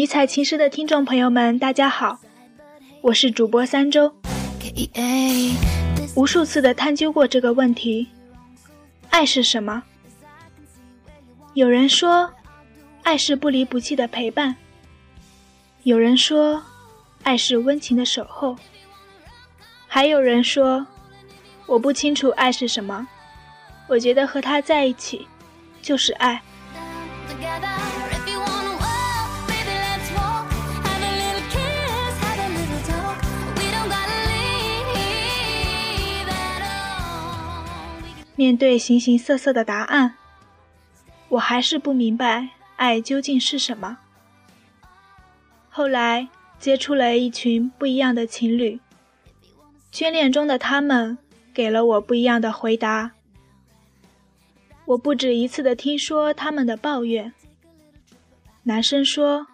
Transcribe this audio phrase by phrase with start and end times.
[0.00, 2.18] 迷彩情诗的听众朋友们，大家好，
[3.02, 4.10] 我是主播三周。
[6.14, 8.08] 无数次的探究过这个问题：
[9.10, 9.82] 爱是什么？
[11.52, 12.32] 有人说，
[13.02, 14.54] 爱是不离不弃的陪伴；
[15.82, 16.62] 有人说，
[17.22, 18.56] 爱是温情的守候；
[19.86, 20.86] 还有人说，
[21.66, 23.06] 我不清楚爱是什么。
[23.86, 25.28] 我觉得和他在一起，
[25.82, 26.40] 就是爱。
[38.40, 40.14] 面对形形色色的答案，
[41.28, 43.98] 我还是不明白爱究竟是什么。
[45.68, 46.26] 后来
[46.58, 48.80] 接触了一群不一样的情侣，
[49.92, 51.18] 眷恋中的他们
[51.52, 53.10] 给了我不一样的回答。
[54.86, 57.34] 我不止一次的听说他们的抱怨。
[58.62, 59.46] 男生说：“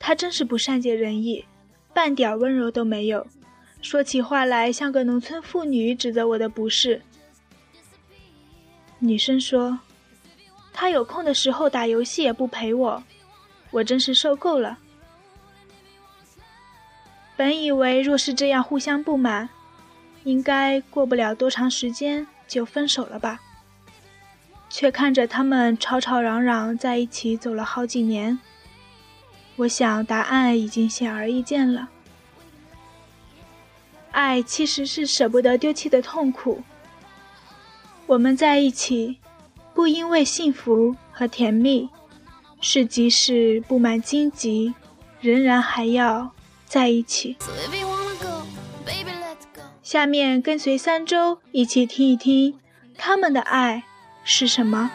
[0.00, 1.44] 他真是不善解人意，
[1.92, 3.26] 半点温柔都没有，
[3.82, 7.02] 说起话来像个农村妇女，指责我的不是。”
[9.06, 9.80] 女生说
[10.72, 13.04] ：“他有空的时候打游戏也不陪我，
[13.70, 14.78] 我真是受够了。”
[17.36, 19.50] 本以为若是这样互相不满，
[20.22, 23.42] 应该过不了多长时间就分手了吧，
[24.70, 28.38] 却看着他们吵吵嚷嚷在一起走了好几年，
[29.56, 31.90] 我想答案已经显而易见了。
[34.12, 36.62] 爱其实是舍不得丢弃的痛苦。
[38.06, 39.18] 我们在一起，
[39.74, 41.88] 不因为幸福和甜蜜，
[42.60, 44.74] 是即使布满荆棘，
[45.20, 46.30] 仍然还要
[46.66, 47.36] 在一起。
[49.82, 52.58] 下面跟随三周一起听一听，
[52.96, 53.84] 他们的爱
[54.22, 54.90] 是什么。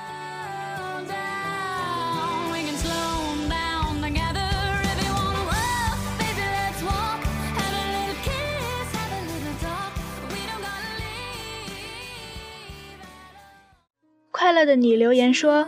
[14.50, 15.68] 快乐的你留言说：“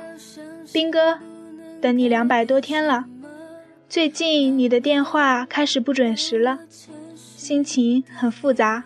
[0.74, 1.20] 兵哥，
[1.80, 3.06] 等你两百多天了，
[3.88, 6.62] 最近你的电话开始不准时了，
[7.16, 8.86] 心情很复杂。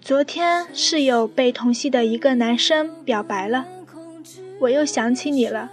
[0.00, 3.66] 昨天室友被同系的一个男生表白了，
[4.60, 5.70] 我又想起你了。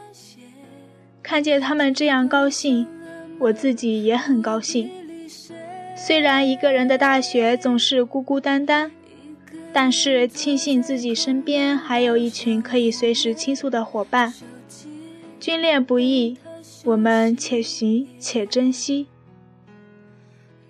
[1.21, 2.85] 看见他们这样高兴，
[3.39, 4.91] 我自己也很高兴。
[5.95, 8.91] 虽然一个人的大学总是孤孤单单。”
[9.73, 14.33] 但是庆幸自己身边还有一群可以随时倾诉的伙伴。
[15.39, 16.37] 军恋不易，
[16.85, 19.07] 我们且行且珍惜。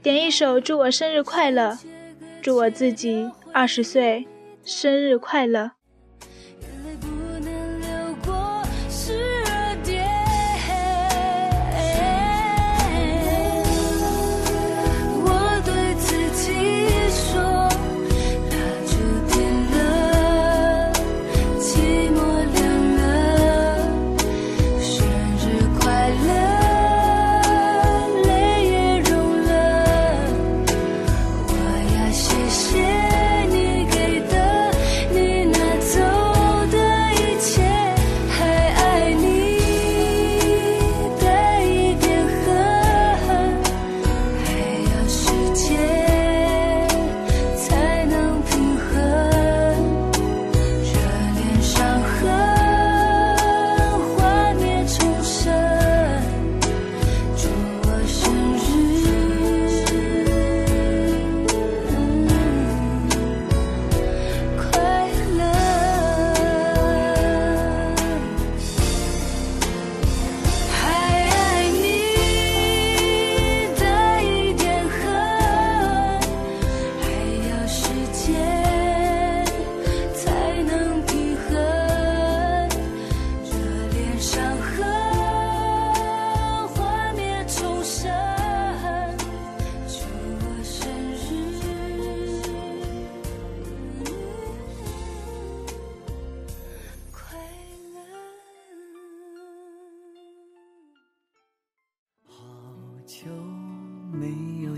[0.01, 1.71] 点一首《祝我生日快乐》，
[2.41, 4.25] 祝我自己二十岁
[4.63, 5.71] 生日快乐。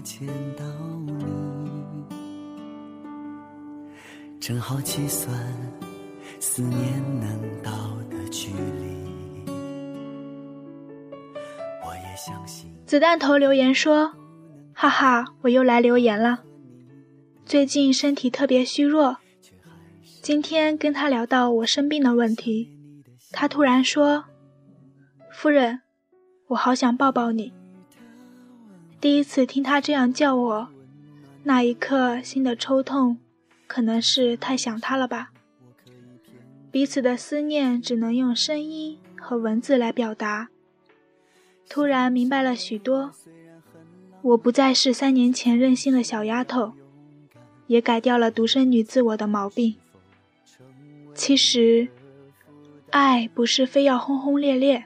[0.06, 0.64] 见到
[1.08, 1.26] 你，
[4.40, 5.36] 正好计算
[6.40, 7.72] 思念能到
[8.12, 9.50] 的距离。
[11.84, 12.72] 我也相信。
[12.86, 14.14] 子弹头留言说
[14.76, 16.44] ：“哈哈，我又来留言了。
[17.44, 19.18] 最近身体特别虚弱，
[20.22, 22.70] 今天跟他聊到我生病的问题，
[23.32, 24.26] 他突然说
[25.34, 25.82] ：‘夫人，
[26.50, 27.52] 我好想抱抱你。
[29.06, 30.68] 第一次听他这样叫我，
[31.44, 33.20] 那一刻心的抽痛，
[33.68, 35.32] 可能是太想他了吧。
[36.72, 40.50] 彼此的思念只能用声音和文字来表达。
[41.70, 43.12] 突然明白了许多，
[44.24, 46.74] 我不再是三年前任性的小丫头，
[47.68, 49.76] 也改掉了独生女自我的毛病。
[51.14, 51.90] 其实，
[52.90, 54.86] 爱不是非要轰轰烈烈，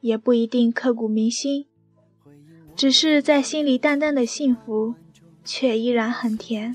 [0.00, 1.66] 也不一定刻骨铭心，
[2.80, 4.94] 只是在心里淡淡的幸福，
[5.44, 6.74] 却依然很甜。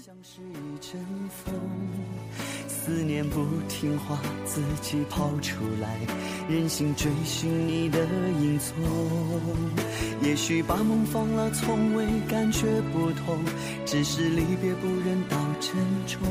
[2.67, 5.99] 思念不听话，自己跑出来，
[6.47, 8.05] 任性追寻你的
[8.39, 8.75] 影踪。
[10.21, 13.43] 也许把梦放了，从未感觉不同，
[13.83, 15.75] 只是离别不忍到珍
[16.05, 16.21] 重。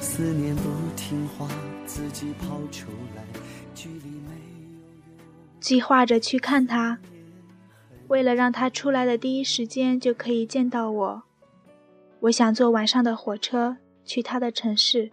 [0.00, 0.62] 思念不
[0.94, 1.48] 听话，
[1.86, 2.86] 自己跑出
[3.16, 3.24] 来，
[3.74, 5.20] 距离没有用。
[5.60, 6.96] 计划着去看他，
[8.08, 11.22] 为了让他出来的第一时间就可以见到我，
[12.20, 15.10] 我想坐晚上的火车去他的城市。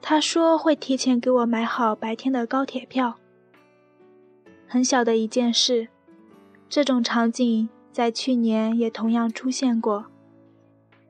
[0.00, 3.16] 他说会提前给我买好白天的高铁票。
[4.66, 5.88] 很小的一件事，
[6.68, 10.06] 这种场景在去年也同样出现过，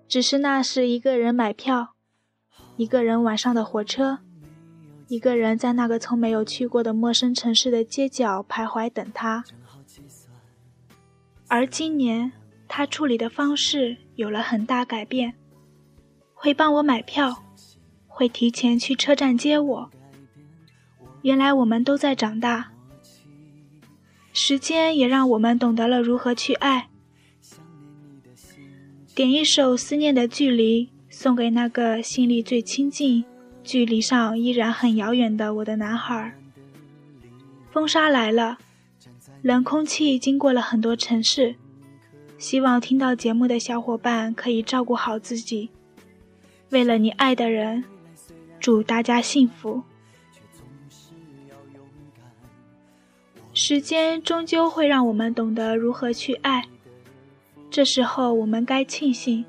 [0.07, 1.95] 只是那是一个人买票，
[2.77, 4.19] 一个人晚上的火车，
[5.09, 9.45] 一个人在那个从没有去过的陌生城市的街角徘徊等他。
[11.53, 12.33] 而今年，
[12.67, 15.35] 他处理的方式有了很大改变，
[16.33, 17.45] 会帮我买票。
[18.09, 19.91] 会提前去车站接我。
[21.21, 22.73] 原来我们都在长大，
[24.33, 26.89] 时间也让我们懂得了如何去爱。
[29.15, 33.27] 点一首《思念的距离》，送给那个心里最亲近、
[33.63, 36.35] 距离上依然很遥远的我的男孩。
[37.71, 38.57] 风沙来了，
[39.43, 41.57] 冷空气经过了很多城市。
[42.39, 45.71] 希望听到节目的小伙伴可以照顾好自己，
[46.71, 47.85] 为了你爱的人。
[48.61, 49.83] 祝大家幸福。
[53.53, 56.69] 时间终究会让我们懂得如何去爱，
[57.69, 59.45] 这时候我们该庆幸，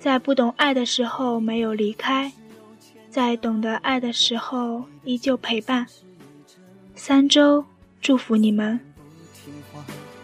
[0.00, 2.32] 在不懂爱的时候没有离开，
[3.10, 5.86] 在懂得爱的时候依旧陪伴。
[6.94, 7.64] 三周，
[8.00, 8.80] 祝福你们。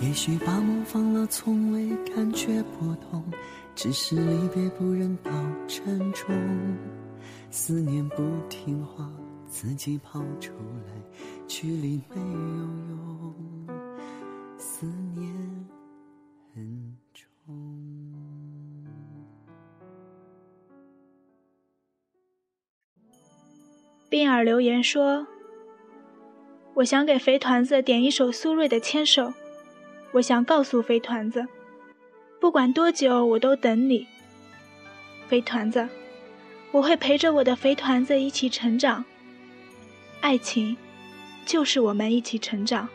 [0.00, 3.22] 也许把梦放了，从未感觉不同，
[3.74, 5.30] 只是离别不忍到
[5.68, 6.34] 沉重。
[7.50, 9.10] 思念不听话，
[9.46, 10.52] 自己跑出
[10.86, 10.92] 来，
[11.46, 13.34] 距离没有用，
[14.56, 15.34] 思念
[16.54, 17.26] 很重。
[24.08, 25.26] 冰儿留言说。
[26.74, 29.24] 我想给肥团子点一首苏芮的《牵手》，
[30.12, 31.46] 我想告诉肥团子，
[32.40, 34.06] 不管多久我都等你。
[35.28, 35.88] 肥团子，
[36.72, 39.04] 我会陪着我的肥团子一起成长。
[40.20, 40.76] 爱情，
[41.46, 42.88] 就是我们一起成长。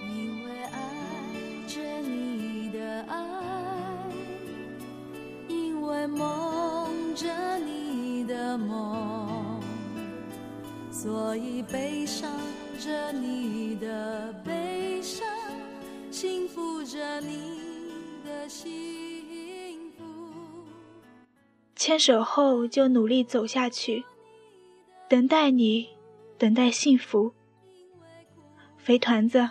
[0.00, 0.78] 因为爱
[1.68, 3.16] 着你的爱，
[5.48, 9.60] 因为梦着你的梦。
[10.90, 12.30] 所以悲伤
[12.78, 14.34] 着你的，
[16.22, 17.36] 幸福着你
[18.24, 20.04] 的幸福。
[21.74, 24.04] 牵手后就努力走下去，
[25.08, 25.88] 等待你，
[26.38, 27.34] 等待幸福。
[28.78, 29.50] 肥团子，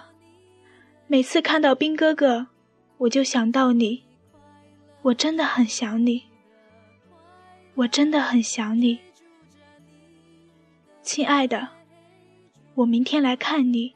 [1.07, 2.47] 每次看到兵哥哥，
[2.99, 4.03] 我就想到你，
[5.01, 6.23] 我真的很想你，
[7.75, 8.97] 我真的很想你。
[11.01, 11.67] 亲爱的，
[12.75, 13.93] 我明天来看你。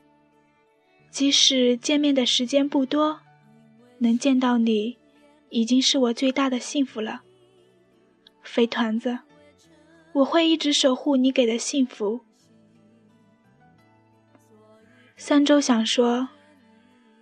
[1.16, 3.22] 即使见面的时间不多，
[4.00, 4.98] 能见到你，
[5.48, 7.22] 已经是我最大的幸福了。
[8.44, 9.20] 肥团子，
[10.12, 12.20] 我会一直守护你给的幸福。
[15.16, 16.28] 三周想说，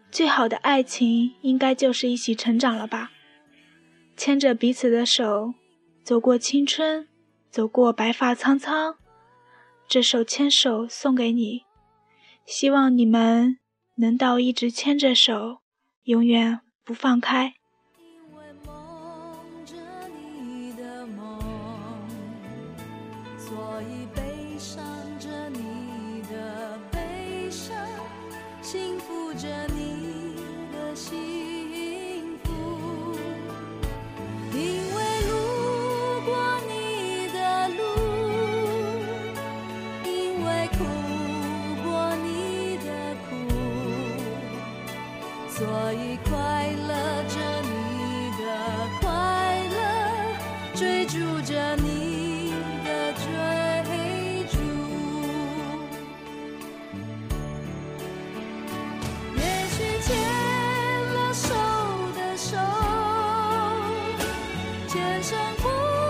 [0.10, 3.12] 最好的爱情应该就是一起成长了吧，
[4.18, 5.54] 牵着彼此的手，
[6.04, 7.08] 走过青春，
[7.52, 8.96] 走过白发苍苍，
[9.88, 11.66] 这首牵手送给你，
[12.48, 13.60] 希望你们。
[13.96, 15.62] 能到一直牵着手，
[16.04, 17.54] 永远不放开。
[65.58, 66.03] 不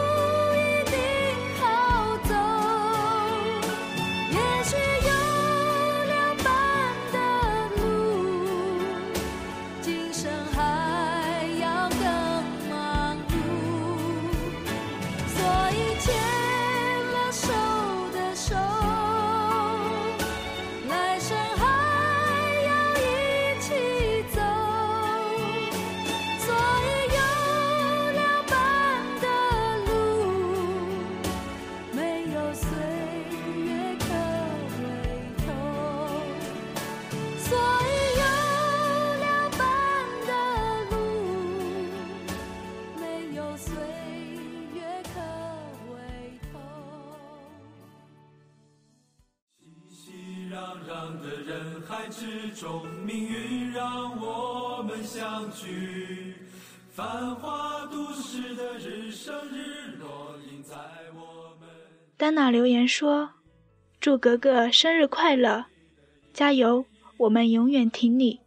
[52.53, 56.35] 中，命运让我们相聚。
[56.91, 60.75] 繁华都市的日升日落，印在
[61.15, 61.67] 我们。
[62.17, 63.31] 丹娜留言说
[63.99, 65.65] ：“祝格格生日快乐，
[66.33, 66.85] 加油，
[67.17, 68.39] 我们永远挺你。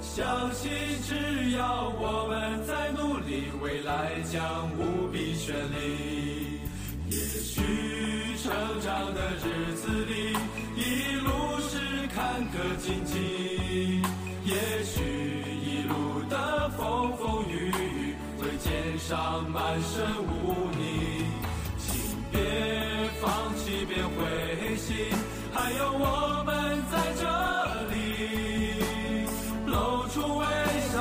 [0.00, 0.70] 相信
[1.02, 6.58] 只要我们在努力，未来将无比绚丽。
[7.10, 7.60] 也许
[8.42, 8.50] 成
[8.80, 10.05] 长的日子
[12.86, 14.00] 荆棘，
[14.44, 15.02] 也许
[15.60, 21.26] 一路的风风雨雨，会肩上满身污泥。
[21.78, 21.90] 请
[22.30, 22.38] 别
[23.20, 24.94] 放弃，别灰心，
[25.52, 27.26] 还有我们在这
[27.92, 27.96] 里。
[29.66, 30.46] 露出微
[30.92, 30.94] 笑，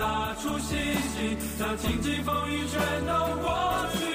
[0.00, 0.76] 拿出信
[1.14, 4.09] 心，让荆棘风雨全都过去。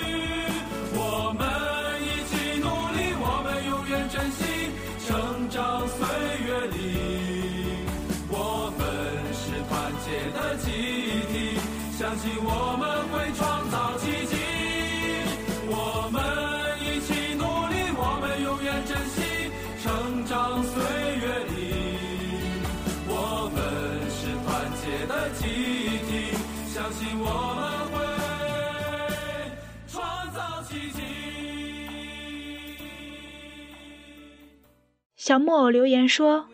[35.25, 36.49] 小木偶留言说：“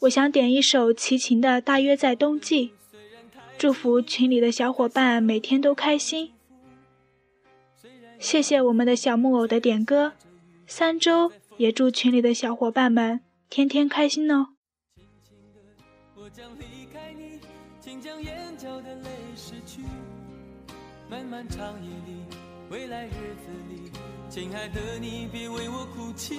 [0.00, 2.68] 我想点一首齐秦的《大约在冬季》，
[3.58, 6.32] 祝福群里的小伙伴每天都开心。”
[8.18, 10.14] 谢谢我们的小木偶的点歌，
[10.66, 14.46] 三周也祝群里的小伙伴们天天开心哦。
[21.10, 22.24] 漫漫长夜里，
[22.70, 23.92] 未来日子里，
[24.30, 26.38] 亲爱的你别为我哭泣。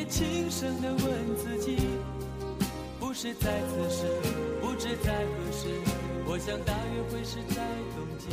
[0.00, 1.76] 也轻声地问自己。
[2.98, 4.06] 不是在此时，
[4.62, 5.68] 不知在何时，
[6.26, 7.60] 我想大约会是在
[7.94, 8.28] 冬季。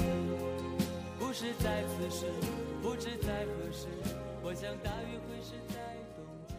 [1.19, 2.25] 不是在此时，
[2.81, 3.87] 不知在何时，
[4.41, 5.75] 我想大约会是在
[6.15, 6.55] 冬季。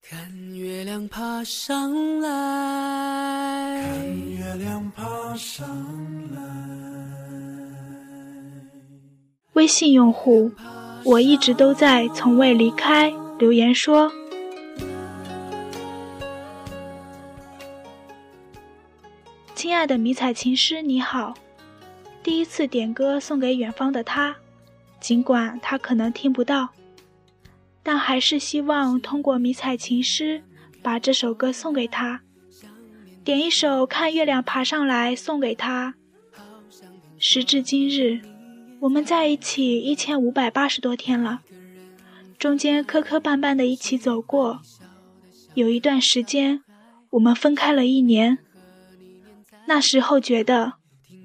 [0.00, 5.66] 看月亮爬上来，看月亮爬上
[6.30, 6.40] 来。
[9.54, 10.52] 微信用户，
[11.08, 13.10] 我一直都在，从未离开。
[13.38, 14.12] 留言说
[19.54, 21.32] ：“亲爱的迷彩情诗，你好，
[22.22, 24.36] 第一次点歌送给远方的他，
[25.00, 26.68] 尽管他可能听不到。”
[27.82, 30.42] 但还是希望通过迷彩情诗
[30.82, 32.20] 把这首歌送给他，
[33.24, 35.94] 点一首《看月亮爬上来》送给他。
[37.18, 38.20] 时至今日，
[38.80, 41.40] 我们在一起一千五百八十多天了，
[42.38, 44.60] 中间磕磕绊绊的一起走过，
[45.54, 46.62] 有一段时间
[47.10, 48.38] 我们分开了一年。
[49.66, 50.74] 那时候觉得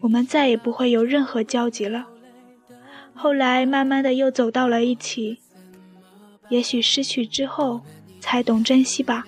[0.01, 2.07] 我们再也不会有任何交集了，
[3.13, 5.37] 后来慢慢的又走到了一起。
[6.49, 7.81] 也许失去之后
[8.19, 9.25] 才懂珍惜吧。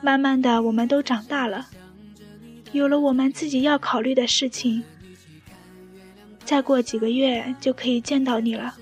[0.00, 1.68] 慢慢的，我们都长大了，
[2.72, 4.82] 有了我们自己要考虑的事情。
[6.46, 8.74] 再过几个月就可以见到你了，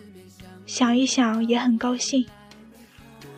[0.67, 2.25] 想一想也很高兴。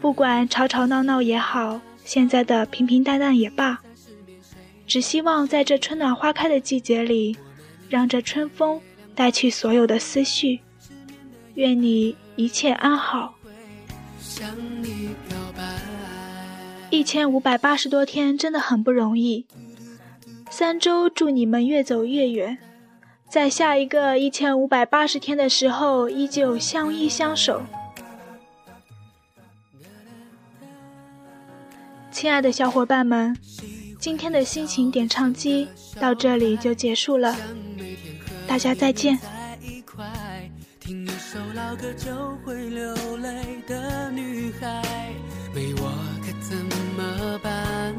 [0.01, 3.81] 不管吵吵闹闹也好，现在的平平淡淡也罢，
[4.87, 7.37] 只希望在这春暖花开的季节里，
[7.89, 8.81] 让这春风
[9.15, 10.61] 带去所有的思绪。
[11.55, 13.37] 愿你一切安好。
[14.21, 14.51] 向
[14.83, 15.63] 你告白。
[16.91, 19.47] 一千五百八十多天真的很不容易。
[20.51, 22.59] 三周，祝你们越走越远，
[23.29, 27.63] 在下一个一千五百八十天的时候，依旧相依相守。
[32.11, 33.37] 亲爱的小伙伴们，
[33.99, 35.69] 今天的心情点唱机
[36.01, 37.37] 到这里就结束了，
[38.47, 39.19] 大家再见。
[41.19, 44.83] 首老歌就会流泪的女孩，
[45.53, 46.57] 没我可怎
[46.97, 47.95] 么办？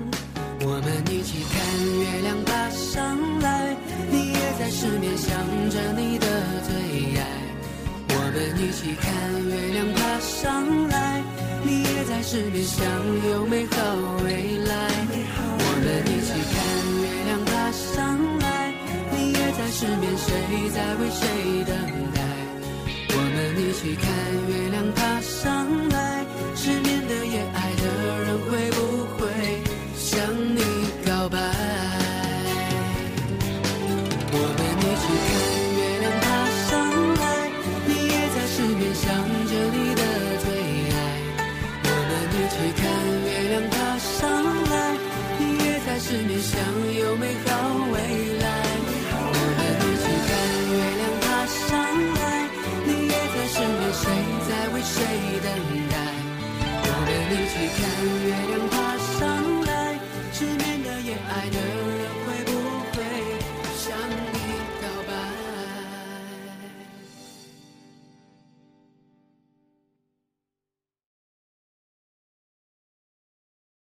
[0.61, 1.59] 我们一起看
[1.99, 3.36] 月亮爬上来，
[4.59, 5.29] 在失眠想
[5.69, 6.25] 着你的
[6.67, 6.73] 最
[7.19, 7.21] 爱。
[8.09, 9.05] 我们一起看
[9.45, 11.21] 月亮爬上来，
[11.63, 12.83] 你也在失眠想
[13.29, 13.75] 有美好
[14.23, 14.73] 未来。
[15.59, 16.55] 我们一起看
[17.01, 17.97] 月亮爬上
[18.39, 18.73] 来，
[19.11, 20.25] 你也在失眠，谁
[20.73, 21.21] 在为谁
[21.63, 21.71] 等
[22.13, 22.17] 待？
[23.09, 24.05] 我们一起看
[24.49, 25.45] 月亮爬上
[25.89, 25.97] 来，